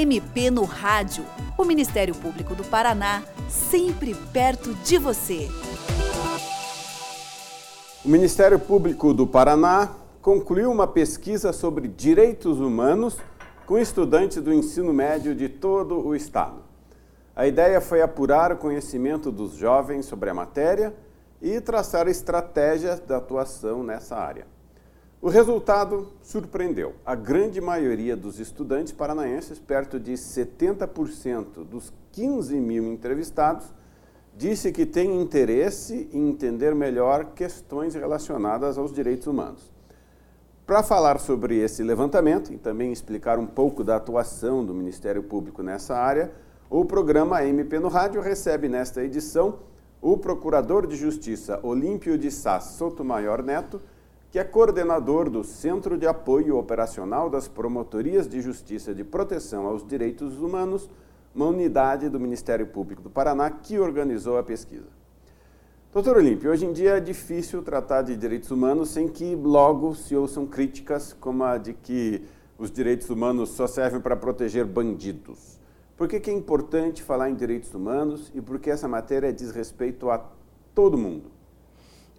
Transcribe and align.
MP 0.00 0.50
no 0.50 0.64
Rádio. 0.64 1.26
O 1.58 1.64
Ministério 1.64 2.14
Público 2.14 2.54
do 2.54 2.64
Paraná, 2.64 3.22
sempre 3.50 4.14
perto 4.32 4.72
de 4.76 4.96
você. 4.96 5.46
O 8.02 8.08
Ministério 8.08 8.58
Público 8.58 9.12
do 9.12 9.26
Paraná 9.26 9.90
concluiu 10.22 10.70
uma 10.70 10.86
pesquisa 10.86 11.52
sobre 11.52 11.86
direitos 11.86 12.58
humanos 12.60 13.18
com 13.66 13.78
estudantes 13.78 14.42
do 14.42 14.54
ensino 14.54 14.90
médio 14.90 15.34
de 15.34 15.50
todo 15.50 15.98
o 15.98 16.16
estado. 16.16 16.62
A 17.36 17.46
ideia 17.46 17.78
foi 17.78 18.00
apurar 18.00 18.52
o 18.52 18.56
conhecimento 18.56 19.30
dos 19.30 19.52
jovens 19.52 20.06
sobre 20.06 20.30
a 20.30 20.34
matéria 20.34 20.94
e 21.42 21.60
traçar 21.60 22.08
estratégias 22.08 23.00
de 23.00 23.12
atuação 23.12 23.82
nessa 23.82 24.16
área. 24.16 24.46
O 25.22 25.28
resultado 25.28 26.08
surpreendeu. 26.22 26.94
A 27.04 27.14
grande 27.14 27.60
maioria 27.60 28.16
dos 28.16 28.40
estudantes 28.40 28.90
paranaenses, 28.90 29.58
perto 29.58 30.00
de 30.00 30.12
70% 30.12 31.62
dos 31.62 31.92
15 32.10 32.56
mil 32.58 32.86
entrevistados, 32.86 33.66
disse 34.34 34.72
que 34.72 34.86
tem 34.86 35.20
interesse 35.20 36.08
em 36.10 36.30
entender 36.30 36.74
melhor 36.74 37.34
questões 37.34 37.94
relacionadas 37.94 38.78
aos 38.78 38.94
direitos 38.94 39.26
humanos. 39.26 39.70
Para 40.66 40.82
falar 40.82 41.20
sobre 41.20 41.58
esse 41.58 41.82
levantamento 41.82 42.50
e 42.50 42.56
também 42.56 42.90
explicar 42.90 43.38
um 43.38 43.46
pouco 43.46 43.84
da 43.84 43.96
atuação 43.96 44.64
do 44.64 44.72
Ministério 44.72 45.22
Público 45.22 45.62
nessa 45.62 45.98
área, 45.98 46.32
o 46.70 46.82
programa 46.86 47.44
MP 47.44 47.78
no 47.78 47.88
Rádio 47.88 48.22
recebe 48.22 48.70
nesta 48.70 49.04
edição 49.04 49.58
o 50.00 50.16
Procurador 50.16 50.86
de 50.86 50.96
Justiça 50.96 51.60
Olímpio 51.62 52.16
de 52.16 52.30
Sá 52.30 52.58
Sotomayor 52.58 53.42
Neto 53.42 53.82
que 54.30 54.38
é 54.38 54.44
coordenador 54.44 55.28
do 55.28 55.42
Centro 55.42 55.98
de 55.98 56.06
Apoio 56.06 56.56
Operacional 56.56 57.28
das 57.28 57.48
Promotorias 57.48 58.28
de 58.28 58.40
Justiça 58.40 58.94
de 58.94 59.02
Proteção 59.02 59.66
aos 59.66 59.84
Direitos 59.84 60.40
Humanos, 60.40 60.88
uma 61.34 61.46
unidade 61.46 62.08
do 62.08 62.20
Ministério 62.20 62.68
Público 62.68 63.02
do 63.02 63.10
Paraná 63.10 63.50
que 63.50 63.76
organizou 63.80 64.38
a 64.38 64.42
pesquisa. 64.42 64.86
Doutor 65.92 66.18
Olímpio, 66.18 66.52
hoje 66.52 66.64
em 66.64 66.72
dia 66.72 66.98
é 66.98 67.00
difícil 67.00 67.60
tratar 67.60 68.02
de 68.02 68.14
direitos 68.14 68.52
humanos 68.52 68.90
sem 68.90 69.08
que 69.08 69.34
logo 69.34 69.96
se 69.96 70.14
ouçam 70.14 70.46
críticas 70.46 71.12
como 71.12 71.42
a 71.42 71.58
de 71.58 71.72
que 71.72 72.22
os 72.56 72.70
direitos 72.70 73.10
humanos 73.10 73.50
só 73.50 73.66
servem 73.66 74.00
para 74.00 74.14
proteger 74.14 74.64
bandidos. 74.64 75.58
Por 75.96 76.06
que, 76.06 76.20
que 76.20 76.30
é 76.30 76.32
importante 76.32 77.02
falar 77.02 77.30
em 77.30 77.34
direitos 77.34 77.74
humanos 77.74 78.30
e 78.32 78.40
por 78.40 78.60
que 78.60 78.70
essa 78.70 78.86
matéria 78.86 79.32
diz 79.32 79.50
respeito 79.50 80.08
a 80.08 80.24
todo 80.72 80.96
mundo? 80.96 81.39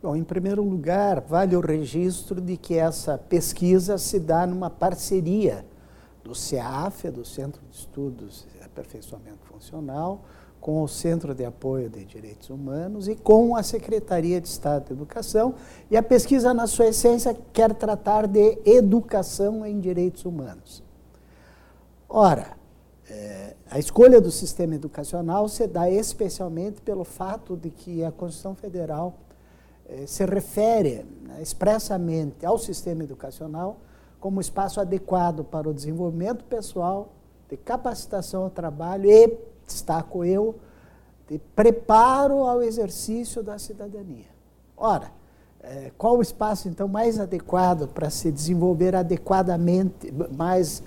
Bom, 0.02 0.16
em 0.16 0.24
primeiro 0.24 0.64
lugar, 0.64 1.22
vale 1.22 1.56
o 1.56 1.60
registro 1.60 2.42
de 2.42 2.58
que 2.58 2.76
essa 2.76 3.20
pesquisa 3.20 4.00
se 4.00 4.20
dá 4.20 4.48
numa 4.48 4.68
parceria 4.68 5.64
do 6.24 6.34
CEAF, 6.34 7.12
do 7.12 7.24
Centro 7.24 7.62
de 7.70 7.78
Estudos 7.78 8.48
e 8.60 8.64
Aperfeiçoamento 8.64 9.46
Funcional, 9.46 10.22
com 10.60 10.82
o 10.82 10.88
Centro 10.88 11.36
de 11.36 11.46
Apoio 11.46 11.88
de 11.88 12.04
Direitos 12.04 12.50
Humanos 12.50 13.08
e 13.08 13.16
com 13.16 13.56
a 13.56 13.62
Secretaria 13.62 14.42
de 14.42 14.48
Estado 14.48 14.88
de 14.88 14.94
Educação. 14.94 15.54
E 15.92 15.96
a 15.96 16.02
pesquisa, 16.02 16.52
na 16.52 16.66
sua 16.66 16.88
essência, 16.88 17.38
quer 17.54 17.72
tratar 17.76 18.26
de 18.26 18.58
educação 18.66 19.64
em 19.64 19.80
direitos 19.80 20.26
humanos. 20.26 20.84
Ora, 22.10 22.58
é, 23.08 23.56
a 23.70 23.78
escolha 23.78 24.20
do 24.20 24.32
sistema 24.32 24.74
educacional 24.74 25.48
se 25.48 25.68
dá 25.68 25.88
especialmente 25.92 26.82
pelo 26.82 27.04
fato 27.04 27.56
de 27.56 27.70
que 27.70 28.04
a 28.04 28.12
Constituição 28.12 28.56
Federal 28.56 29.16
se 30.06 30.26
refere 30.26 31.06
né, 31.24 31.42
expressamente 31.42 32.46
ao 32.46 32.58
sistema 32.58 33.04
educacional 33.04 33.78
como 34.20 34.40
espaço 34.40 34.80
adequado 34.80 35.44
para 35.44 35.68
o 35.68 35.74
desenvolvimento 35.74 36.44
pessoal, 36.46 37.14
de 37.50 37.58
capacitação 37.58 38.44
ao 38.44 38.50
trabalho 38.50 39.10
e, 39.10 39.38
destaco 39.66 40.24
eu, 40.24 40.56
de 41.28 41.40
preparo 41.56 42.46
ao 42.46 42.62
exercício 42.62 43.42
da 43.42 43.58
cidadania. 43.58 44.30
Ora, 44.78 45.12
eh, 45.62 45.92
qual 45.98 46.18
o 46.18 46.22
espaço 46.22 46.68
então 46.68 46.88
mais 46.88 47.20
adequado 47.20 47.88
para 47.88 48.10
se 48.10 48.32
desenvolver 48.32 48.96
adequadamente, 48.96 50.14
mais 50.36 50.84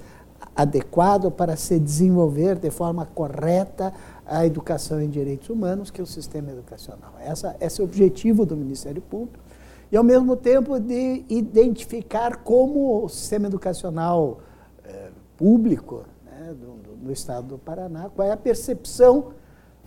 adequado 0.54 1.30
para 1.30 1.56
se 1.56 1.78
desenvolver 1.78 2.56
de 2.56 2.70
forma 2.70 3.06
correta 3.06 3.92
a 4.26 4.46
educação 4.46 5.00
em 5.00 5.08
direitos 5.08 5.50
humanos, 5.50 5.90
que 5.90 6.00
é 6.00 6.04
o 6.04 6.06
sistema 6.06 6.50
educacional. 6.50 7.14
Essa, 7.20 7.56
esse 7.60 7.80
é 7.80 7.84
o 7.84 7.86
objetivo 7.86 8.46
do 8.46 8.56
Ministério 8.56 9.02
Público. 9.02 9.44
E, 9.92 9.96
ao 9.96 10.04
mesmo 10.04 10.34
tempo, 10.34 10.80
de 10.80 11.24
identificar 11.28 12.38
como 12.38 13.04
o 13.04 13.08
sistema 13.08 13.46
educacional 13.46 14.40
eh, 14.84 15.10
público 15.36 16.04
né, 16.24 16.54
do, 16.54 16.72
do, 16.82 16.96
do, 17.04 17.12
Estado 17.12 17.46
do 17.48 17.58
Paraná, 17.58 18.08
qual 18.14 18.26
é 18.26 18.32
a 18.32 18.36
percepção 18.36 19.32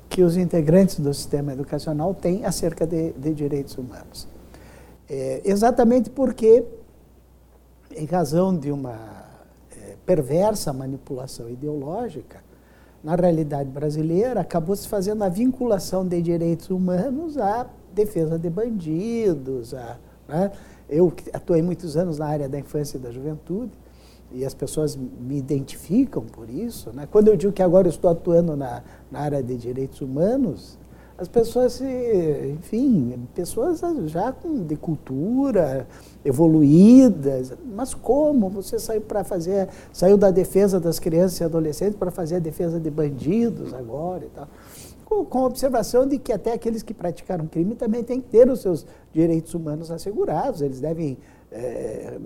que 0.07 0.21
os 0.21 0.37
integrantes 0.37 0.99
do 0.99 1.13
sistema 1.13 1.51
educacional 1.51 2.13
têm 2.13 2.45
acerca 2.45 2.85
de, 2.85 3.11
de 3.13 3.33
direitos 3.33 3.77
humanos. 3.77 4.27
É, 5.09 5.41
exatamente 5.43 6.09
porque, 6.09 6.63
em 7.95 8.05
razão 8.05 8.55
de 8.55 8.71
uma 8.71 9.16
perversa 10.07 10.71
manipulação 10.71 11.49
ideológica, 11.49 12.41
na 13.03 13.15
realidade 13.15 13.69
brasileira, 13.69 14.39
acabou 14.39 14.75
se 14.75 14.87
fazendo 14.87 15.23
a 15.23 15.29
vinculação 15.29 16.07
de 16.07 16.21
direitos 16.21 16.69
humanos 16.69 17.37
à 17.37 17.67
defesa 17.93 18.39
de 18.39 18.49
bandidos. 18.49 19.73
A, 19.73 19.97
né? 20.27 20.51
Eu 20.89 21.13
atuei 21.33 21.61
muitos 21.61 21.97
anos 21.97 22.17
na 22.17 22.25
área 22.25 22.47
da 22.47 22.57
infância 22.57 22.97
e 22.97 22.99
da 22.99 23.11
juventude, 23.11 23.73
e 24.31 24.45
as 24.45 24.53
pessoas 24.53 24.95
me 24.95 25.37
identificam 25.37 26.23
por 26.23 26.49
isso. 26.49 26.91
Né? 26.93 27.07
Quando 27.11 27.27
eu 27.27 27.35
digo 27.35 27.51
que 27.51 27.61
agora 27.61 27.87
eu 27.87 27.91
estou 27.91 28.09
atuando 28.09 28.55
na, 28.55 28.81
na 29.11 29.19
área 29.19 29.43
de 29.43 29.55
direitos 29.57 30.01
humanos, 30.01 30.77
as 31.17 31.27
pessoas 31.27 31.81
enfim, 31.81 33.27
pessoas 33.33 33.81
já 34.05 34.31
com, 34.31 34.63
de 34.63 34.75
cultura 34.75 35.87
evoluídas, 36.23 37.53
mas 37.73 37.93
como 37.93 38.49
você 38.49 38.77
saiu 38.77 39.01
para 39.01 39.23
fazer, 39.23 39.67
saiu 39.91 40.15
da 40.15 40.29
defesa 40.29 40.79
das 40.79 40.99
crianças 40.99 41.39
e 41.39 41.43
adolescentes 41.43 41.95
para 41.95 42.11
fazer 42.11 42.35
a 42.35 42.39
defesa 42.39 42.79
de 42.79 42.91
bandidos 42.91 43.73
agora 43.73 44.25
e 44.25 44.29
tal? 44.29 44.47
Com, 45.05 45.25
com 45.25 45.39
a 45.39 45.45
observação 45.45 46.05
de 46.05 46.19
que 46.19 46.31
até 46.31 46.51
aqueles 46.51 46.83
que 46.83 46.93
praticaram 46.93 47.47
crime 47.47 47.73
também 47.73 48.03
têm 48.03 48.21
que 48.21 48.29
ter 48.29 48.49
os 48.49 48.61
seus 48.61 48.85
direitos 49.11 49.53
humanos 49.53 49.89
assegurados, 49.89 50.61
eles 50.61 50.79
devem 50.79 51.17
é, 51.51 52.17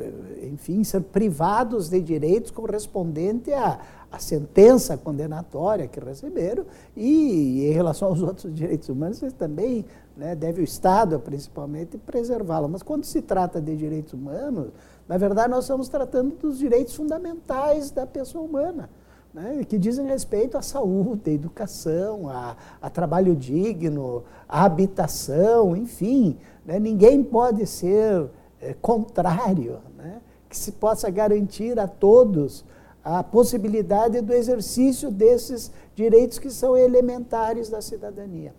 enfim, 0.51 0.83
ser 0.83 1.01
privados 1.01 1.89
de 1.89 2.01
direitos 2.01 2.51
correspondentes 2.51 3.53
à, 3.53 3.79
à 4.11 4.19
sentença 4.19 4.97
condenatória 4.97 5.87
que 5.87 5.99
receberam 5.99 6.65
e, 6.95 7.65
em 7.67 7.71
relação 7.71 8.09
aos 8.09 8.21
outros 8.21 8.53
direitos 8.53 8.89
humanos, 8.89 9.21
também 9.37 9.85
né, 10.17 10.35
deve 10.35 10.61
o 10.61 10.63
Estado, 10.63 11.19
principalmente, 11.19 11.97
preservá-la. 11.97 12.67
Mas 12.67 12.83
quando 12.83 13.05
se 13.05 13.21
trata 13.21 13.61
de 13.61 13.75
direitos 13.75 14.13
humanos, 14.13 14.69
na 15.07 15.17
verdade, 15.17 15.49
nós 15.49 15.63
estamos 15.63 15.87
tratando 15.87 16.35
dos 16.35 16.57
direitos 16.57 16.95
fundamentais 16.95 17.91
da 17.91 18.05
pessoa 18.05 18.43
humana. 18.43 18.89
Né, 19.33 19.63
que 19.63 19.77
dizem 19.77 20.05
respeito 20.07 20.57
à 20.57 20.61
saúde, 20.61 21.29
à 21.29 21.33
educação, 21.33 22.27
a, 22.27 22.57
a 22.81 22.89
trabalho 22.89 23.33
digno, 23.33 24.25
à 24.45 24.65
habitação, 24.65 25.73
enfim. 25.73 26.37
Né, 26.65 26.77
ninguém 26.79 27.23
pode 27.23 27.65
ser 27.65 28.29
é, 28.59 28.73
contrário, 28.73 29.79
né? 29.97 30.21
que 30.49 30.57
se 30.57 30.73
possa 30.73 31.09
garantir 31.09 31.79
a 31.79 31.87
todos 31.87 32.65
a 33.03 33.23
possibilidade 33.23 34.21
do 34.21 34.33
exercício 34.33 35.09
desses 35.09 35.71
direitos 35.95 36.37
que 36.37 36.49
são 36.49 36.77
elementares 36.77 37.69
da 37.69 37.81
cidadania. 37.81 38.53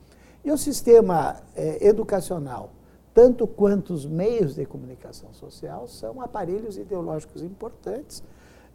E 0.44 0.50
o 0.50 0.58
sistema 0.58 1.36
é, 1.54 1.86
educacional, 1.86 2.70
tanto 3.14 3.46
quanto 3.46 3.92
os 3.92 4.04
meios 4.04 4.56
de 4.56 4.66
comunicação 4.66 5.32
social, 5.32 5.86
são 5.86 6.20
aparelhos 6.20 6.76
ideológicos 6.76 7.42
importantes 7.42 8.22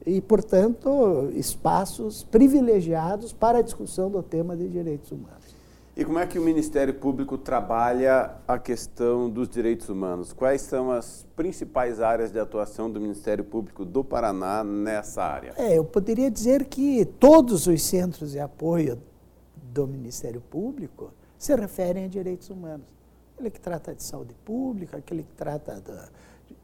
e, 0.06 0.22
portanto, 0.22 1.30
espaços 1.34 2.24
privilegiados 2.24 3.34
para 3.34 3.58
a 3.58 3.62
discussão 3.62 4.10
do 4.10 4.24
tema 4.24 4.56
de 4.56 4.70
direitos 4.70 5.12
humanos. 5.12 5.57
E 5.98 6.06
como 6.06 6.20
é 6.20 6.28
que 6.28 6.38
o 6.38 6.44
Ministério 6.44 6.94
Público 6.94 7.40
trabalha 7.40 8.36
a 8.48 8.60
questão 8.60 9.28
dos 9.28 9.50
direitos 9.50 9.90
humanos? 9.90 10.32
Quais 10.32 10.62
são 10.62 10.92
as 10.92 11.26
principais 11.36 12.00
áreas 12.00 12.32
de 12.32 12.40
atuação 12.40 12.88
do 12.88 13.02
Ministério 13.02 13.44
Público 13.44 13.84
do 13.84 14.04
Paraná 14.04 14.64
nessa 14.64 15.24
área? 15.24 15.56
É, 15.58 15.76
eu 15.76 15.84
poderia 15.84 16.30
dizer 16.30 16.66
que 16.66 17.04
todos 17.04 17.66
os 17.66 17.82
centros 17.82 18.34
de 18.34 18.40
apoio 18.40 19.02
do 19.74 19.88
Ministério 19.88 20.40
Público 20.40 21.12
se 21.36 21.56
referem 21.56 22.06
a 22.06 22.08
direitos 22.08 22.52
humanos. 22.52 22.86
Aquele 23.34 23.50
que 23.50 23.60
trata 23.60 23.96
de 23.96 24.04
saúde 24.04 24.36
pública, 24.46 24.98
aquele 24.98 25.24
que 25.24 25.34
trata 25.34 25.82
da 25.82 26.10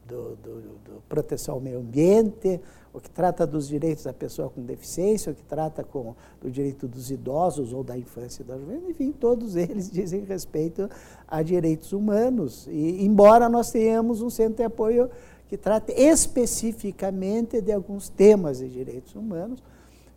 do, 0.06 0.36
do, 0.36 0.60
do, 0.60 1.02
proteção 1.08 1.54
ao 1.54 1.60
meio 1.60 1.78
ambiente, 1.80 2.60
o 2.92 3.00
que 3.00 3.10
trata 3.10 3.46
dos 3.46 3.66
direitos 3.66 4.04
da 4.04 4.12
pessoa 4.12 4.48
com 4.48 4.62
deficiência, 4.62 5.32
o 5.32 5.34
que 5.34 5.42
trata 5.42 5.82
com, 5.82 6.14
do 6.40 6.50
direito 6.50 6.86
dos 6.86 7.10
idosos 7.10 7.72
ou 7.72 7.82
da 7.82 7.98
infância 7.98 8.42
e 8.42 8.44
da 8.44 8.56
juventude, 8.56 8.90
enfim, 8.92 9.12
todos 9.12 9.56
eles 9.56 9.90
dizem 9.90 10.24
respeito 10.24 10.88
a 11.26 11.42
direitos 11.42 11.92
humanos. 11.92 12.66
E, 12.70 13.04
embora 13.04 13.48
nós 13.48 13.70
tenhamos 13.70 14.22
um 14.22 14.30
centro 14.30 14.56
de 14.56 14.64
apoio 14.64 15.10
que 15.48 15.56
trate 15.56 15.92
especificamente 15.92 17.60
de 17.60 17.72
alguns 17.72 18.08
temas 18.08 18.58
de 18.58 18.68
direitos 18.68 19.14
humanos, 19.14 19.62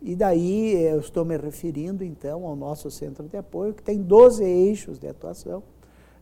E 0.00 0.14
daí 0.14 0.74
eu 0.74 1.00
estou 1.00 1.24
me 1.24 1.36
referindo, 1.36 2.04
então, 2.04 2.46
ao 2.46 2.54
nosso 2.54 2.88
centro 2.88 3.26
de 3.26 3.36
apoio, 3.36 3.74
que 3.74 3.82
tem 3.82 4.00
12 4.00 4.44
eixos 4.44 4.96
de 4.96 5.08
atuação. 5.08 5.60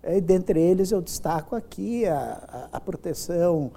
E, 0.07 0.21
dentre 0.21 0.61
eles, 0.61 0.93
eu 0.93 1.03
destaco 1.03 1.57
aqui 1.57 2.07
a, 2.07 2.69
a, 2.73 2.77
a 2.77 2.81
proteção 2.81 3.73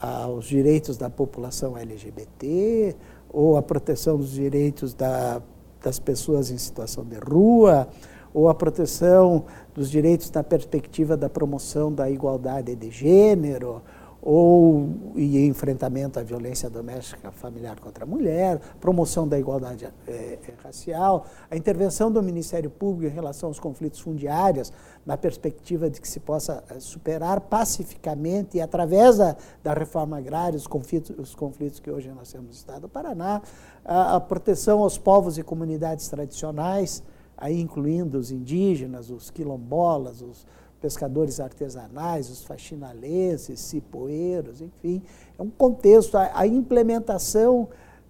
aos 0.00 0.46
direitos 0.46 0.96
da 0.96 1.08
população 1.08 1.76
LGBT, 1.76 2.96
ou 3.32 3.56
a 3.56 3.62
proteção 3.62 4.16
dos 4.18 4.32
direitos 4.32 4.94
da, 4.94 5.40
das 5.82 5.98
pessoas 5.98 6.50
em 6.50 6.58
situação 6.58 7.04
de 7.04 7.16
rua, 7.18 7.88
ou 8.34 8.48
a 8.48 8.54
proteção 8.54 9.44
dos 9.74 9.90
direitos 9.90 10.30
na 10.30 10.42
perspectiva 10.42 11.16
da 11.16 11.28
promoção 11.28 11.92
da 11.92 12.10
igualdade 12.10 12.74
de 12.74 12.90
gênero, 12.90 13.82
ou 14.24 14.88
e 15.16 15.44
enfrentamento 15.46 16.20
à 16.20 16.22
violência 16.22 16.70
doméstica 16.70 17.32
familiar 17.32 17.80
contra 17.80 18.04
a 18.04 18.06
mulher, 18.06 18.60
promoção 18.80 19.26
da 19.26 19.36
igualdade 19.36 19.88
é, 20.06 20.38
racial, 20.62 21.26
a 21.50 21.56
intervenção 21.56 22.10
do 22.10 22.22
Ministério 22.22 22.70
Público 22.70 23.12
em 23.12 23.14
relação 23.14 23.48
aos 23.48 23.58
conflitos 23.58 23.98
fundiários, 23.98 24.72
na 25.04 25.16
perspectiva 25.16 25.90
de 25.90 26.00
que 26.00 26.06
se 26.06 26.20
possa 26.20 26.62
eh, 26.70 26.78
superar 26.78 27.40
pacificamente 27.40 28.58
e 28.58 28.60
através 28.60 29.18
da, 29.18 29.36
da 29.60 29.74
reforma 29.74 30.18
agrária 30.18 30.56
os 30.56 30.68
conflitos, 30.68 31.18
os 31.18 31.34
conflitos 31.34 31.80
que 31.80 31.90
hoje 31.90 32.08
nós 32.10 32.30
temos 32.30 32.46
no 32.46 32.52
Estado 32.52 32.82
do 32.82 32.88
Paraná, 32.88 33.42
a, 33.84 34.14
a 34.14 34.20
proteção 34.20 34.80
aos 34.80 34.96
povos 34.96 35.36
e 35.36 35.42
comunidades 35.42 36.06
tradicionais, 36.06 37.02
aí 37.36 37.60
incluindo 37.60 38.16
os 38.16 38.30
indígenas, 38.30 39.10
os 39.10 39.28
quilombolas, 39.28 40.22
os 40.22 40.46
pescadores 40.82 41.38
artesanais, 41.38 42.28
os 42.28 42.42
faxinalenses, 42.42 43.60
cipoeiros, 43.60 44.60
enfim. 44.60 45.00
É 45.38 45.42
um 45.42 45.48
contexto, 45.48 46.16
a, 46.16 46.30
a 46.34 46.46
implementação 46.46 47.68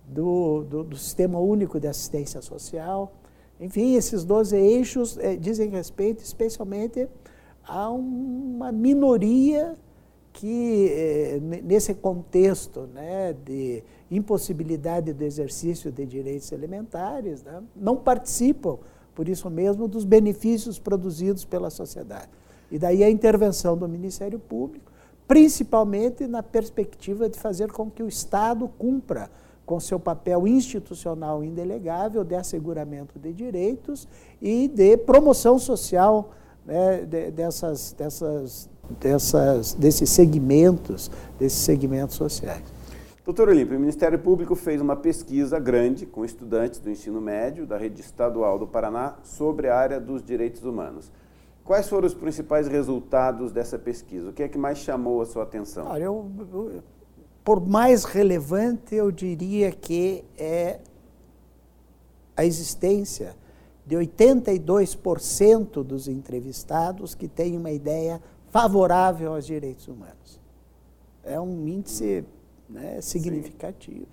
do, 0.09 0.65
do, 0.65 0.83
do, 0.83 0.97
Sistema 0.97 1.39
Único 1.39 1.79
de 1.79 1.87
Assistência 1.87 2.41
Social. 2.41 3.13
Enfim, 3.61 3.95
esses 3.95 4.25
12 4.25 4.57
eixos 4.57 5.19
é, 5.19 5.37
dizem 5.37 5.69
respeito 5.69 6.25
especialmente 6.25 7.07
a 7.63 7.91
uma 7.91 8.73
minoria 8.73 9.77
que, 10.33 10.89
é, 10.91 11.41
nesse 11.63 11.93
contexto 11.93 12.89
né, 12.95 13.37
de 13.45 13.85
impossibilidade 14.11 15.13
do 15.13 15.23
exercício 15.23 15.93
de 15.93 16.07
direitos 16.07 16.51
elementares, 16.53 17.43
né, 17.43 17.63
não 17.77 17.97
participam, 17.99 18.79
por 19.15 19.29
isso 19.29 19.51
mesmo, 19.51 19.87
dos 19.87 20.07
benefícios 20.07 20.79
produzidos 20.79 21.45
pela 21.45 21.69
sociedade. 21.69 22.31
E 22.73 22.79
daí 22.79 23.05
a 23.05 23.11
intervenção 23.11 23.77
do 23.77 23.87
Ministério 23.87 24.39
Público, 24.39 24.91
principalmente 25.29 26.27
na 26.27 26.43
perspectiva 26.43 27.29
de 27.29 27.39
fazer 27.39 27.71
com 27.71 27.91
que 27.91 28.03
o 28.03 28.09
Estado 28.09 28.67
cumpra 28.79 29.31
com 29.67 29.79
seu 29.79 30.01
papel 30.01 30.49
institucional 30.49 31.45
indelegável 31.45 32.25
de 32.25 32.35
asseguramento 32.35 33.19
de 33.19 33.31
direitos 33.31 34.09
e 34.41 34.69
de 34.69 34.97
promoção 34.97 35.59
social 35.59 36.31
né, 36.65 37.03
de, 37.03 37.31
dessas, 37.31 37.93
dessas, 37.93 38.71
dessas, 38.99 39.75
desses 39.75 40.09
segmentos, 40.09 41.11
desses 41.39 41.59
segmentos 41.59 42.17
sociais. 42.17 42.63
Doutor 43.23 43.51
Olímpio, 43.51 43.77
o 43.77 43.81
Ministério 43.81 44.19
Público 44.19 44.57
fez 44.57 44.81
uma 44.81 44.97
pesquisa 44.97 45.61
grande 45.61 46.07
com 46.07 46.25
estudantes 46.25 46.81
do 46.81 46.91
ensino 46.91 47.21
médio 47.21 47.67
da 47.67 47.77
rede 47.77 48.01
estadual 48.01 48.59
do 48.59 48.67
Paraná 48.67 49.17
sobre 49.23 49.69
a 49.69 49.77
área 49.77 50.01
dos 50.01 50.25
direitos 50.25 50.65
humanos. 50.65 51.13
Quais 51.65 51.89
foram 51.89 52.07
os 52.07 52.15
principais 52.15 52.67
resultados 52.67 53.53
dessa 53.53 53.79
pesquisa? 53.79 54.31
O 54.31 54.33
que 54.33 54.43
é 54.43 54.49
que 54.49 54.59
mais 54.59 54.79
chamou 54.79 55.21
a 55.21 55.27
sua 55.27 55.45
atenção? 55.45 55.87
Olha, 55.87 56.05
eu, 56.05 56.31
eu, 56.53 56.83
por 57.45 57.65
mais 57.67 58.05
relevante, 58.05 58.95
eu 58.95 59.11
diria 59.11 59.71
que 59.71 60.25
é 60.37 60.81
a 62.37 62.45
existência 62.45 63.37
de 63.87 63.97
82% 63.97 65.83
dos 65.83 66.09
entrevistados 66.09 67.15
que 67.15 67.29
têm 67.29 67.57
uma 67.57 67.71
ideia 67.71 68.21
favorável 68.49 69.35
aos 69.35 69.47
direitos 69.47 69.89
humanos. 69.89 70.41
É 71.25 71.41
um 71.41 71.67
índice 71.67 72.25
né, 72.69 73.01
significativo. 73.01 74.01
Sim. 74.01 74.07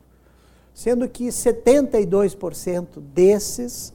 Sendo 0.73 1.09
que 1.09 1.25
72% 1.27 2.99
desses 2.99 3.93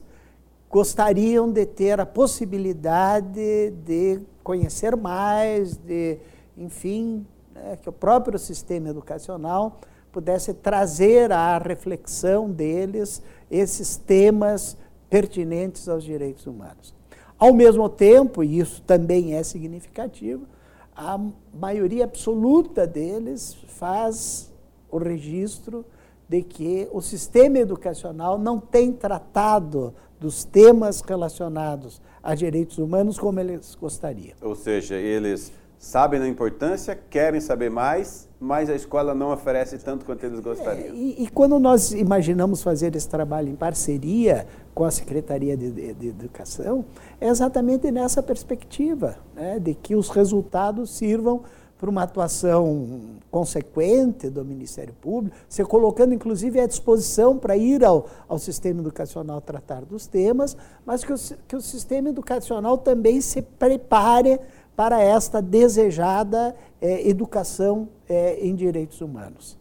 gostariam 0.75 1.49
de 1.49 1.65
ter 1.65 2.01
a 2.01 2.05
possibilidade 2.05 3.71
de 3.85 4.19
conhecer 4.43 4.93
mais, 4.97 5.77
de, 5.77 6.17
enfim, 6.57 7.25
né, 7.53 7.77
que 7.81 7.87
o 7.87 7.93
próprio 7.93 8.37
sistema 8.37 8.89
educacional 8.89 9.79
pudesse 10.11 10.53
trazer 10.53 11.31
à 11.31 11.57
reflexão 11.59 12.51
deles 12.51 13.23
esses 13.49 13.95
temas 13.95 14.75
pertinentes 15.09 15.87
aos 15.87 16.03
direitos 16.03 16.45
humanos. 16.45 16.93
Ao 17.39 17.53
mesmo 17.53 17.87
tempo, 17.87 18.43
e 18.43 18.59
isso 18.59 18.81
também 18.81 19.33
é 19.33 19.43
significativo, 19.43 20.45
a 20.93 21.17
maioria 21.53 22.03
absoluta 22.03 22.85
deles 22.85 23.55
faz 23.67 24.51
o 24.91 24.97
registro 24.97 25.85
de 26.27 26.41
que 26.41 26.87
o 26.91 27.01
sistema 27.01 27.59
educacional 27.59 28.37
não 28.37 28.59
tem 28.59 28.91
tratado 28.91 29.93
dos 30.19 30.43
temas 30.43 31.01
relacionados 31.01 32.01
a 32.23 32.33
direitos 32.33 32.77
humanos 32.77 33.19
como 33.19 33.39
eles 33.39 33.75
gostariam. 33.75 34.35
Ou 34.41 34.55
seja, 34.55 34.95
eles 34.95 35.51
sabem 35.77 36.19
da 36.19 36.27
importância, 36.27 36.97
querem 37.09 37.39
saber 37.39 37.69
mais, 37.69 38.27
mas 38.39 38.69
a 38.69 38.75
escola 38.75 39.13
não 39.13 39.31
oferece 39.31 39.77
tanto 39.77 40.05
quanto 40.05 40.25
eles 40.25 40.39
gostariam. 40.39 40.87
É, 40.87 40.97
e, 40.97 41.23
e, 41.23 41.27
quando 41.27 41.59
nós 41.59 41.91
imaginamos 41.91 42.63
fazer 42.63 42.95
esse 42.95 43.07
trabalho 43.07 43.49
em 43.49 43.55
parceria 43.55 44.47
com 44.73 44.83
a 44.83 44.91
Secretaria 44.91 45.55
de, 45.55 45.71
de, 45.71 45.93
de 45.93 46.07
Educação, 46.07 46.85
é 47.19 47.27
exatamente 47.27 47.91
nessa 47.91 48.23
perspectiva, 48.23 49.17
né, 49.35 49.59
de 49.59 49.75
que 49.75 49.95
os 49.95 50.09
resultados 50.09 50.89
sirvam 50.89 51.43
para 51.77 51.89
uma 51.89 52.03
atuação 52.03 53.17
consequente 53.29 54.29
do 54.29 54.45
Ministério 54.45 54.93
Público, 54.93 55.35
se 55.49 55.63
colocando 55.65 56.13
inclusive 56.13 56.59
à 56.59 56.65
disposição 56.65 57.37
para 57.37 57.57
ir 57.57 57.83
ao, 57.83 58.07
ao 58.27 58.39
sistema 58.39 58.79
educacional 58.79 59.41
tratar 59.41 59.83
dos 59.83 60.07
temas, 60.07 60.55
mas 60.85 61.03
que 61.03 61.11
o, 61.11 61.17
que 61.47 61.55
o 61.55 61.61
sistema 61.61 62.09
educacional 62.09 62.77
também 62.77 63.19
se 63.19 63.41
prepare 63.41 64.39
para 64.75 65.01
esta 65.01 65.41
desejada 65.41 66.55
é, 66.81 67.07
educação 67.07 67.87
é, 68.07 68.45
em 68.45 68.55
direitos 68.55 69.01
humanos. 69.01 69.57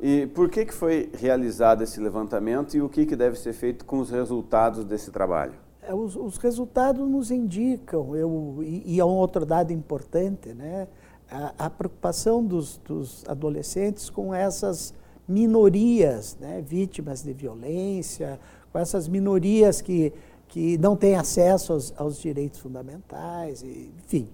E 0.00 0.26
por 0.26 0.48
que, 0.48 0.64
que 0.64 0.74
foi 0.74 1.10
realizado 1.14 1.82
esse 1.82 2.00
levantamento 2.00 2.76
e 2.76 2.82
o 2.82 2.88
que, 2.88 3.06
que 3.06 3.14
deve 3.14 3.38
ser 3.38 3.52
feito 3.52 3.84
com 3.84 4.00
os 4.00 4.10
resultados 4.10 4.84
desse 4.84 5.12
trabalho? 5.12 5.54
É, 5.80 5.94
os, 5.94 6.16
os 6.16 6.38
resultados 6.38 7.08
nos 7.08 7.30
indicam, 7.30 8.16
eu, 8.16 8.58
e, 8.62 8.94
e 8.96 9.00
é 9.00 9.04
um 9.04 9.14
outro 9.14 9.46
dado 9.46 9.72
importante, 9.72 10.52
né? 10.54 10.88
A, 11.32 11.66
a 11.66 11.70
preocupação 11.70 12.44
dos, 12.44 12.78
dos, 12.84 13.24
adolescentes 13.26 14.10
com 14.10 14.34
essas 14.34 14.92
minorias, 15.26 16.36
né, 16.38 16.60
vítimas 16.60 17.22
de 17.22 17.32
violência, 17.32 18.38
com 18.70 18.78
essas 18.78 19.08
minorias 19.08 19.80
que, 19.80 20.12
que 20.48 20.76
não 20.76 20.94
têm 20.94 21.16
acesso 21.16 21.72
aos, 21.72 21.94
aos 21.96 22.18
direitos 22.20 22.60
fundamentais, 22.60 23.62
enfim. 23.62 24.28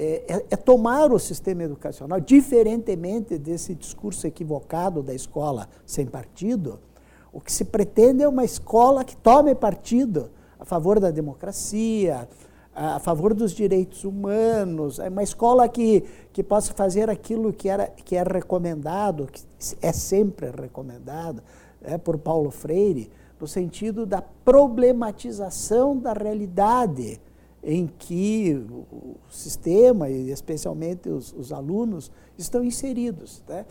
É, 0.00 0.22
é, 0.28 0.46
é, 0.50 0.56
tomar 0.56 1.10
o 1.10 1.18
sistema 1.18 1.64
educacional, 1.64 2.20
diferentemente 2.20 3.36
desse 3.36 3.74
discurso 3.74 4.28
equivocado 4.28 5.02
da 5.02 5.12
escola 5.12 5.68
sem 5.84 6.06
partido, 6.06 6.78
o 7.32 7.40
que 7.40 7.52
se 7.52 7.64
pretende 7.64 8.22
é 8.22 8.28
uma 8.28 8.44
escola 8.44 9.04
que 9.04 9.16
tome 9.16 9.56
partido 9.56 10.30
a 10.56 10.64
favor 10.64 11.00
da 11.00 11.10
democracia, 11.10 12.28
a 12.78 13.00
favor 13.00 13.34
dos 13.34 13.52
direitos 13.52 14.04
humanos, 14.04 15.00
é 15.00 15.08
uma 15.08 15.24
escola 15.24 15.68
que, 15.68 16.04
que 16.32 16.44
possa 16.44 16.72
fazer 16.72 17.10
aquilo 17.10 17.52
que, 17.52 17.68
era, 17.68 17.88
que 17.88 18.14
é 18.14 18.22
recomendado, 18.22 19.26
que 19.26 19.42
é 19.82 19.90
sempre 19.90 20.48
recomendado 20.50 21.42
é, 21.82 21.98
por 21.98 22.16
Paulo 22.18 22.52
Freire, 22.52 23.10
no 23.40 23.48
sentido 23.48 24.06
da 24.06 24.22
problematização 24.22 25.98
da 25.98 26.12
realidade 26.12 27.20
em 27.64 27.88
que 27.98 28.64
o 28.70 29.16
sistema, 29.28 30.08
e 30.08 30.30
especialmente 30.30 31.08
os, 31.08 31.32
os 31.32 31.52
alunos, 31.52 32.12
estão 32.36 32.62
inseridos. 32.62 33.42
Né? 33.48 33.66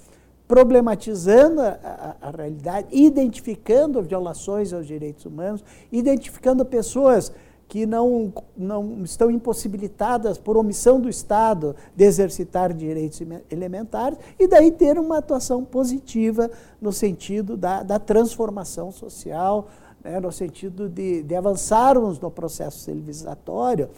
Problematizando 0.45 1.61
a, 1.61 2.15
a, 2.21 2.27
a 2.27 2.31
realidade, 2.31 2.87
identificando 2.91 4.01
violações 4.01 4.73
aos 4.73 4.85
direitos 4.85 5.25
humanos, 5.25 5.63
identificando 5.91 6.65
pessoas 6.65 7.31
que 7.67 7.85
não, 7.85 8.33
não 8.55 9.03
estão 9.03 9.29
impossibilitadas 9.29 10.37
por 10.37 10.55
omissão 10.55 10.99
do 10.99 11.09
Estado 11.09 11.75
de 11.95 12.05
exercitar 12.05 12.73
direitos 12.73 13.21
elementares, 13.51 14.17
e 14.39 14.47
daí 14.47 14.71
ter 14.71 14.97
uma 14.97 15.17
atuação 15.17 15.65
positiva 15.65 16.49
no 16.81 16.93
sentido 16.93 17.57
da, 17.57 17.83
da 17.83 17.99
transformação 17.99 18.91
social, 18.91 19.67
né, 20.03 20.19
no 20.19 20.31
sentido 20.31 20.87
de, 20.87 21.23
de 21.23 21.35
avançarmos 21.35 22.19
no 22.19 22.31
processo 22.31 22.79
civilizatório, 22.79 23.89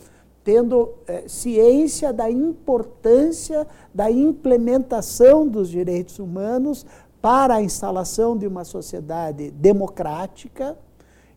tendo 0.43 0.93
é, 1.05 1.27
ciência 1.27 2.11
da 2.11 2.31
importância 2.31 3.67
da 3.93 4.09
implementação 4.09 5.47
dos 5.47 5.69
direitos 5.69 6.17
humanos 6.17 6.85
para 7.21 7.55
a 7.55 7.61
instalação 7.61 8.35
de 8.35 8.47
uma 8.47 8.63
sociedade 8.63 9.51
democrática 9.51 10.75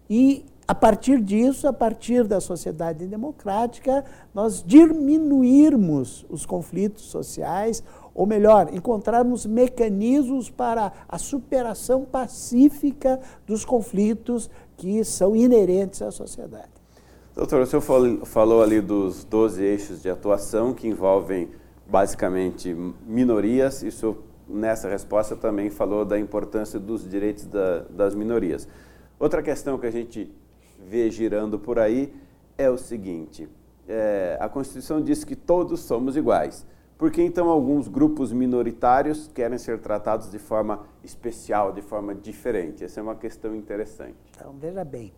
e 0.08 0.46
a 0.66 0.75
partir 0.75 1.21
disso, 1.21 1.66
a 1.66 1.73
partir 1.73 2.25
da 2.25 2.40
sociedade 2.40 3.07
democrática, 3.07 4.04
nós 4.33 4.62
diminuirmos 4.64 6.25
os 6.31 6.47
conflitos 6.47 7.04
sociais, 7.04 7.83
ou 8.14 8.26
melhor, 8.26 8.73
encontrarmos 8.73 9.45
mecanismos 9.45 10.50
para 10.50 10.92
a 11.09 11.19
superação 11.19 12.04
pacífica 12.04 13.21
dos 13.47 13.64
conflitos 13.64 14.49
que 14.76 15.02
são 15.04 15.35
inerentes 15.35 16.00
à 16.00 16.11
sociedade. 16.11 16.71
Doutor, 17.35 17.62
o 17.62 17.66
senhor 17.66 18.25
falou 18.25 18.62
ali 18.62 18.81
dos 18.81 19.25
12 19.25 19.62
eixos 19.62 20.02
de 20.02 20.11
atuação 20.11 20.75
que 20.75 20.87
envolvem 20.87 21.49
basicamente 21.87 22.75
minorias, 23.07 23.83
e 23.83 23.88
o 23.88 23.92
senhor, 23.92 24.19
nessa 24.47 24.88
resposta, 24.88 25.35
também 25.35 25.71
falou 25.71 26.04
da 26.04 26.19
importância 26.19 26.78
dos 26.78 27.09
direitos 27.09 27.47
da, 27.47 27.81
das 27.90 28.14
minorias. 28.14 28.69
Outra 29.19 29.42
questão 29.42 29.78
que 29.78 29.87
a 29.87 29.90
gente 29.90 30.31
vê 30.86 31.10
girando 31.10 31.58
por 31.58 31.78
aí 31.78 32.12
é 32.56 32.68
o 32.68 32.78
seguinte: 32.78 33.48
é, 33.88 34.36
a 34.40 34.48
Constituição 34.48 35.00
diz 35.00 35.24
que 35.24 35.36
todos 35.36 35.80
somos 35.80 36.16
iguais. 36.16 36.66
Por 36.98 37.10
que 37.10 37.20
então 37.20 37.48
alguns 37.48 37.88
grupos 37.88 38.32
minoritários 38.32 39.28
querem 39.34 39.58
ser 39.58 39.80
tratados 39.80 40.30
de 40.30 40.38
forma 40.38 40.86
especial, 41.02 41.72
de 41.72 41.82
forma 41.82 42.14
diferente? 42.14 42.84
Essa 42.84 43.00
é 43.00 43.02
uma 43.02 43.16
questão 43.16 43.56
interessante. 43.56 44.14
Então, 44.36 44.54
veja 44.60 44.84
bem 44.84 45.12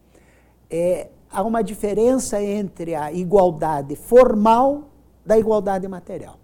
é, 0.70 1.08
há 1.30 1.42
uma 1.42 1.62
diferença 1.62 2.42
entre 2.42 2.94
a 2.94 3.12
igualdade 3.12 3.96
formal 3.96 4.84
da 5.24 5.38
igualdade 5.38 5.86
material. 5.88 6.38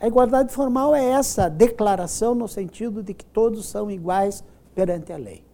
A 0.00 0.06
igualdade 0.06 0.52
formal 0.52 0.94
é 0.94 1.04
essa 1.04 1.48
declaração 1.48 2.34
no 2.34 2.48
sentido 2.48 3.02
de 3.02 3.12
que 3.12 3.24
todos 3.24 3.68
são 3.68 3.90
iguais 3.90 4.42
perante 4.74 5.12
a 5.12 5.16
lei. 5.16 5.44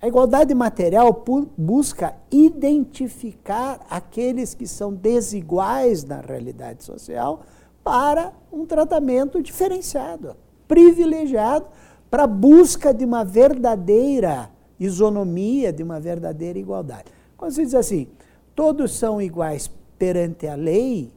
A 0.00 0.06
igualdade 0.06 0.54
material 0.54 1.24
busca 1.56 2.14
identificar 2.30 3.84
aqueles 3.90 4.54
que 4.54 4.64
são 4.64 4.94
desiguais 4.94 6.04
na 6.04 6.20
realidade 6.20 6.84
social 6.84 7.42
para 7.82 8.32
um 8.52 8.64
tratamento 8.64 9.42
diferenciado, 9.42 10.36
privilegiado, 10.68 11.66
para 12.08 12.24
a 12.24 12.28
busca 12.28 12.94
de 12.94 13.04
uma 13.04 13.24
verdadeira 13.24 14.50
isonomia, 14.78 15.72
de 15.72 15.82
uma 15.82 15.98
verdadeira 15.98 16.60
igualdade. 16.60 17.06
Quando 17.36 17.52
você 17.52 17.64
diz 17.64 17.74
assim, 17.74 18.06
todos 18.54 18.92
são 18.92 19.20
iguais 19.20 19.68
perante 19.98 20.46
a 20.46 20.54
lei, 20.54 21.12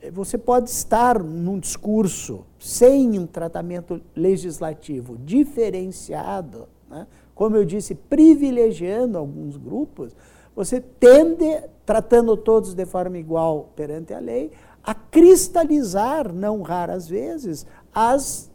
eh, 0.00 0.10
você 0.10 0.36
pode 0.36 0.68
estar 0.68 1.22
num 1.22 1.58
discurso 1.58 2.44
sem 2.58 3.18
um 3.18 3.26
tratamento 3.26 3.98
legislativo 4.14 5.16
diferenciado, 5.16 6.68
né? 6.88 7.06
Como 7.36 7.54
eu 7.54 7.66
disse, 7.66 7.94
privilegiando 7.94 9.18
alguns 9.18 9.58
grupos, 9.58 10.16
você 10.56 10.80
tende, 10.80 11.62
tratando 11.84 12.34
todos 12.34 12.72
de 12.72 12.86
forma 12.86 13.18
igual 13.18 13.70
perante 13.76 14.14
a 14.14 14.18
lei, 14.18 14.50
a 14.82 14.94
cristalizar, 14.94 16.32
não 16.32 16.62
raras 16.62 17.06
vezes, 17.06 17.66
as 17.94 18.50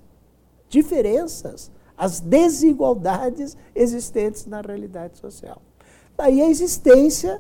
diferenças, 0.68 1.72
as 1.96 2.20
desigualdades 2.20 3.56
existentes 3.76 4.48
na 4.48 4.62
realidade 4.62 5.20
social. 5.20 5.62
Daí 6.18 6.42
a 6.42 6.50
existência 6.50 7.40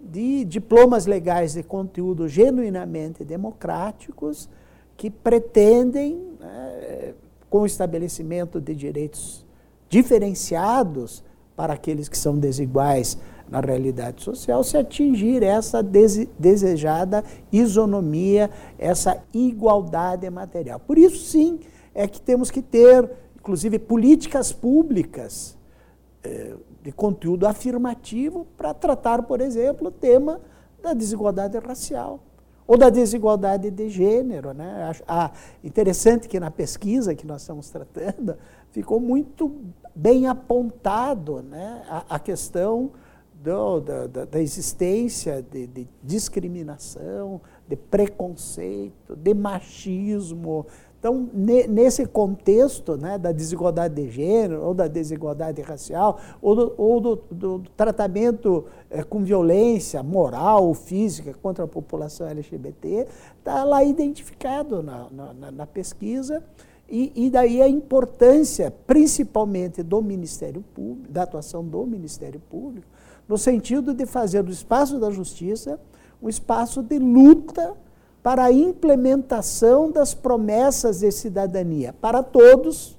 de 0.00 0.44
diplomas 0.44 1.06
legais 1.06 1.54
de 1.54 1.64
conteúdo 1.64 2.28
genuinamente 2.28 3.24
democráticos 3.24 4.48
que 4.96 5.10
pretendem, 5.10 6.14
né, 6.38 7.14
com 7.50 7.62
o 7.62 7.66
estabelecimento 7.66 8.60
de 8.60 8.74
direitos 8.74 9.45
diferenciados 9.88 11.22
para 11.54 11.74
aqueles 11.74 12.08
que 12.08 12.18
são 12.18 12.38
desiguais 12.38 13.18
na 13.48 13.60
realidade 13.60 14.22
social, 14.22 14.62
se 14.64 14.76
atingir 14.76 15.42
essa 15.42 15.82
desejada 15.82 17.24
isonomia, 17.52 18.50
essa 18.76 19.22
igualdade 19.32 20.28
material. 20.28 20.80
Por 20.80 20.98
isso, 20.98 21.24
sim, 21.24 21.60
é 21.94 22.08
que 22.08 22.20
temos 22.20 22.50
que 22.50 22.60
ter, 22.60 23.08
inclusive, 23.38 23.78
políticas 23.78 24.52
públicas 24.52 25.56
eh, 26.24 26.56
de 26.82 26.90
conteúdo 26.90 27.46
afirmativo 27.46 28.46
para 28.56 28.74
tratar, 28.74 29.22
por 29.22 29.40
exemplo, 29.40 29.88
o 29.88 29.92
tema 29.92 30.40
da 30.82 30.92
desigualdade 30.92 31.56
racial 31.58 32.20
ou 32.66 32.76
da 32.76 32.90
desigualdade 32.90 33.70
de 33.70 33.88
gênero. 33.88 34.52
Né? 34.52 34.92
Ah, 35.06 35.30
interessante 35.62 36.28
que 36.28 36.40
na 36.40 36.50
pesquisa 36.50 37.14
que 37.14 37.26
nós 37.26 37.42
estamos 37.42 37.70
tratando 37.70 38.36
ficou 38.70 39.00
muito 39.00 39.54
bem 39.94 40.26
apontado 40.26 41.42
né, 41.42 41.82
a, 41.88 42.16
a 42.16 42.18
questão 42.18 42.90
do, 43.42 43.80
da, 43.80 44.24
da, 44.24 44.40
existência 44.40 45.42
de, 45.42 45.66
de 45.66 45.88
discriminação, 46.02 47.40
de 47.68 47.76
preconceito, 47.76 49.14
de 49.14 49.34
machismo, 49.34 50.66
então, 50.98 51.28
nesse 51.32 52.06
contexto 52.06 52.96
né, 52.96 53.18
da 53.18 53.30
desigualdade 53.30 53.94
de 53.94 54.10
gênero, 54.10 54.62
ou 54.62 54.74
da 54.74 54.88
desigualdade 54.88 55.60
racial, 55.62 56.18
ou 56.40 56.56
do, 56.56 56.74
ou 56.76 57.00
do, 57.00 57.16
do 57.30 57.62
tratamento 57.76 58.64
é, 58.90 59.02
com 59.04 59.22
violência 59.22 60.02
moral 60.02 60.66
ou 60.66 60.74
física 60.74 61.34
contra 61.40 61.64
a 61.64 61.68
população 61.68 62.26
LGBT, 62.26 63.06
está 63.38 63.62
lá 63.62 63.84
identificado 63.84 64.82
na, 64.82 65.06
na, 65.10 65.52
na 65.52 65.66
pesquisa. 65.66 66.42
E, 66.88 67.12
e, 67.14 67.30
daí 67.30 67.60
a 67.60 67.68
importância, 67.68 68.72
principalmente 68.86 69.82
do 69.82 70.00
Ministério 70.00 70.64
Público, 70.74 71.12
da 71.12 71.24
atuação 71.24 71.62
do 71.64 71.84
Ministério 71.84 72.40
Público, 72.48 72.86
no 73.28 73.36
sentido 73.36 73.92
de 73.92 74.06
fazer 74.06 74.42
do 74.42 74.52
espaço 74.52 74.98
da 74.98 75.10
justiça 75.10 75.78
um 76.22 76.28
espaço 76.28 76.82
de 76.82 76.98
luta 76.98 77.76
para 78.26 78.46
a 78.46 78.52
implementação 78.52 79.88
das 79.88 80.12
promessas 80.12 80.98
de 80.98 81.12
cidadania 81.12 81.92
para 82.00 82.24
todos, 82.24 82.98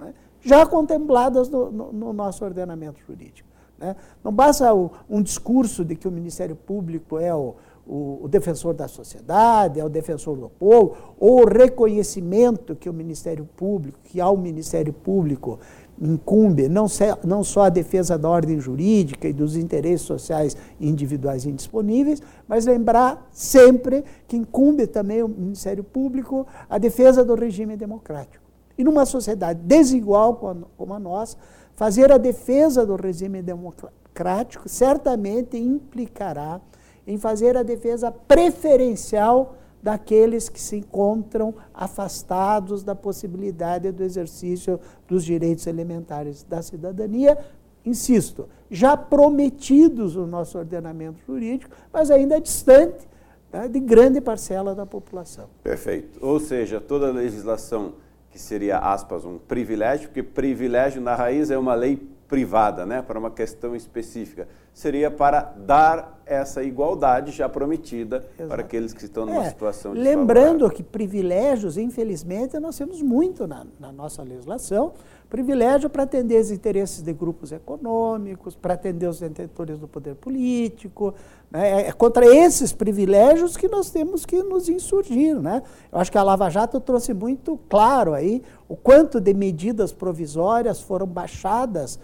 né, 0.00 0.14
já 0.40 0.64
contempladas 0.64 1.50
no, 1.50 1.70
no, 1.70 1.92
no, 1.92 2.12
nosso 2.14 2.46
ordenamento 2.46 2.98
jurídico. 3.06 3.46
Né. 3.78 3.94
Não 4.24 4.32
basta 4.32 4.72
o, 4.72 4.90
um 5.06 5.20
discurso 5.20 5.84
de 5.84 5.94
que 5.94 6.08
o 6.08 6.10
Ministério 6.10 6.56
Público 6.56 7.18
é 7.18 7.34
o, 7.34 7.56
o, 7.86 8.20
o, 8.22 8.26
defensor 8.26 8.72
da 8.72 8.88
sociedade, 8.88 9.80
é 9.80 9.84
o 9.84 9.88
defensor 9.90 10.34
do 10.38 10.48
povo, 10.48 10.96
ou 11.20 11.42
o 11.42 11.46
reconhecimento 11.46 12.74
que 12.74 12.88
o 12.88 12.92
Ministério 12.94 13.46
Público, 13.54 13.98
que 14.02 14.18
ao 14.18 14.34
Ministério 14.34 14.94
Público 14.94 15.58
incumbe 16.00 16.68
não, 16.68 16.86
só 16.88 17.62
a 17.62 17.68
defesa 17.68 18.16
da 18.18 18.28
ordem 18.28 18.60
jurídica 18.60 19.28
e 19.28 19.32
dos 19.32 19.56
interesses 19.56 20.06
sociais 20.06 20.56
individuais 20.80 21.44
indisponíveis, 21.44 22.22
mas 22.46 22.66
lembrar 22.66 23.28
sempre 23.32 24.04
que 24.26 24.36
incumbe 24.36 24.86
também 24.86 25.22
o 25.22 25.28
Ministério 25.28 25.82
Público 25.82 26.46
a 26.68 26.78
defesa 26.78 27.24
do 27.24 27.34
regime 27.34 27.76
democrático. 27.76 28.44
E 28.76 28.84
numa 28.84 29.04
sociedade 29.04 29.60
desigual 29.64 30.36
como 30.76 30.94
a 30.94 30.98
nossa, 30.98 31.36
fazer 31.74 32.12
a 32.12 32.18
defesa 32.18 32.86
do 32.86 32.96
regime 32.96 33.42
democrático 33.42 34.68
certamente 34.68 35.56
implicará 35.56 36.60
em 37.06 37.16
fazer 37.16 37.56
a 37.56 37.62
defesa 37.62 38.12
preferencial 38.12 39.54
daqueles 39.82 40.48
que 40.48 40.60
se 40.60 40.76
encontram 40.76 41.54
afastados 41.72 42.82
da 42.82 42.94
possibilidade 42.94 43.90
do 43.92 44.02
exercício 44.02 44.80
dos 45.06 45.24
direitos 45.24 45.66
elementares 45.66 46.42
da 46.42 46.60
cidadania, 46.62 47.38
insisto, 47.84 48.48
já 48.70 48.96
prometidos 48.96 50.16
no 50.16 50.26
nosso 50.26 50.58
ordenamento 50.58 51.18
jurídico, 51.26 51.74
mas 51.92 52.10
ainda 52.10 52.40
distante 52.40 53.06
tá, 53.50 53.66
de 53.66 53.80
grande 53.80 54.20
parcela 54.20 54.74
da 54.74 54.84
população. 54.84 55.48
Perfeito. 55.62 56.18
Ou 56.20 56.38
seja, 56.38 56.80
toda 56.80 57.10
legislação 57.10 57.94
que 58.30 58.38
seria, 58.38 58.78
aspas, 58.78 59.24
um 59.24 59.38
privilégio, 59.38 60.08
porque 60.08 60.22
privilégio 60.22 61.00
na 61.00 61.14
raiz 61.14 61.50
é 61.50 61.58
uma 61.58 61.74
lei 61.74 61.96
privada, 62.28 62.84
né, 62.84 63.00
para 63.00 63.18
uma 63.18 63.30
questão 63.30 63.74
específica. 63.74 64.46
Seria 64.72 65.10
para 65.10 65.54
dar 65.56 66.18
essa 66.28 66.62
igualdade 66.62 67.32
já 67.32 67.48
prometida 67.48 68.18
Exato. 68.34 68.48
para 68.48 68.62
aqueles 68.62 68.92
que 68.92 69.04
estão 69.04 69.24
numa 69.24 69.44
é, 69.44 69.48
situação 69.48 69.94
de 69.94 70.00
Lembrando 70.00 70.70
que 70.70 70.82
privilégios, 70.82 71.78
infelizmente, 71.78 72.58
nós 72.60 72.76
temos 72.76 73.00
muito 73.00 73.46
na, 73.46 73.66
na 73.80 73.90
nossa 73.90 74.22
legislação. 74.22 74.92
Privilégio 75.28 75.90
para 75.90 76.04
atender 76.04 76.40
os 76.40 76.50
interesses 76.50 77.02
de 77.02 77.12
grupos 77.12 77.52
econômicos, 77.52 78.54
para 78.54 78.74
atender 78.74 79.06
os 79.06 79.20
detentores 79.20 79.78
do 79.78 79.88
poder 79.88 80.14
político. 80.14 81.14
Né? 81.50 81.82
É, 81.82 81.88
é 81.88 81.92
contra 81.92 82.26
esses 82.26 82.72
privilégios 82.72 83.56
que 83.56 83.68
nós 83.68 83.90
temos 83.90 84.24
que 84.24 84.42
nos 84.42 84.68
insurgir. 84.68 85.38
Né? 85.40 85.62
Eu 85.90 85.98
acho 85.98 86.12
que 86.12 86.18
a 86.18 86.22
Lava 86.22 86.48
Jato 86.50 86.78
trouxe 86.80 87.12
muito 87.12 87.58
claro 87.68 88.14
aí 88.14 88.42
o 88.68 88.76
quanto 88.76 89.20
de 89.20 89.32
medidas 89.34 89.92
provisórias 89.92 90.80
foram 90.80 91.06
baixadas 91.06 91.98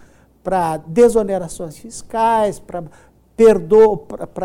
para 0.45 0.77
desonerações 0.77 1.75
fiscais, 1.75 2.59
para 2.59 2.83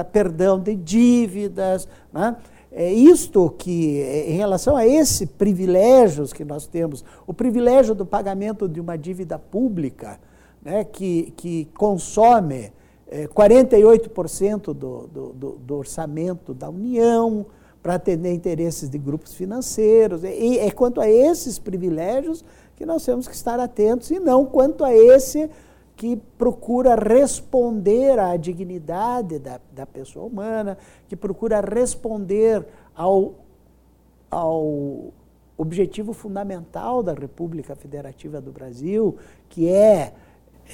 perdão 0.03 0.59
de 0.59 0.75
dívidas, 0.75 1.87
né? 2.11 2.37
é 2.73 2.91
isto 2.91 3.51
que, 3.59 4.01
é, 4.01 4.31
em 4.31 4.37
relação 4.37 4.77
a 4.77 4.87
esses 4.87 5.29
privilégios 5.29 6.33
que 6.33 6.43
nós 6.43 6.67
temos, 6.67 7.05
o 7.27 7.35
privilégio 7.35 7.95
do 7.95 8.07
pagamento 8.07 8.67
de 8.67 8.81
uma 8.81 8.97
dívida 8.97 9.39
pública, 9.39 10.19
né, 10.63 10.85
que, 10.85 11.35
que 11.37 11.67
consome 11.77 12.73
é, 13.07 13.27
48% 13.27 14.73
do, 14.73 14.73
do, 14.73 15.07
do, 15.07 15.51
do 15.53 15.77
orçamento 15.77 16.55
da 16.55 16.71
União, 16.71 17.45
para 17.83 17.95
atender 17.95 18.33
interesses 18.33 18.89
de 18.89 18.97
grupos 18.97 19.35
financeiros. 19.35 20.25
E 20.25 20.59
é 20.59 20.71
quanto 20.71 20.99
a 20.99 21.09
esses 21.09 21.59
privilégios 21.59 22.43
que 22.75 22.87
nós 22.87 23.05
temos 23.05 23.29
que 23.29 23.35
estar 23.35 23.61
atentos, 23.61 24.11
e 24.11 24.19
não 24.19 24.47
quanto 24.47 24.83
a 24.83 24.95
esse 24.95 25.51
que 26.01 26.17
procura 26.17 26.95
responder 26.95 28.19
à 28.19 28.35
dignidade 28.35 29.39
da, 29.39 29.61
da 29.71 29.85
pessoa 29.85 30.25
humana, 30.25 30.79
que 31.07 31.15
procura 31.15 31.61
responder 31.61 32.67
ao, 32.97 33.35
ao 34.31 35.13
objetivo 35.59 36.15
fundamental 36.15 37.03
da 37.03 37.13
República 37.13 37.77
Federativa 37.77 38.41
do 38.41 38.51
Brasil, 38.51 39.19
que 39.51 39.69
é, 39.69 40.15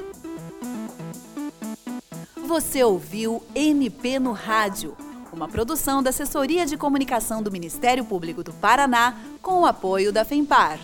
Você 2.45 2.83
ouviu 2.83 3.41
MP 3.55 4.19
no 4.19 4.33
Rádio, 4.33 4.97
uma 5.33 5.47
produção 5.47 6.03
da 6.03 6.11
Assessoria 6.11 6.67
de 6.67 6.77
Comunicação 6.77 7.41
do 7.41 7.53
Ministério 7.53 8.05
Público 8.05 8.43
do 8.43 8.53
Paraná 8.53 9.17
com 9.41 9.61
o 9.61 9.67
apoio 9.67 10.13
da 10.13 10.25
FEMPAR. 10.25 10.81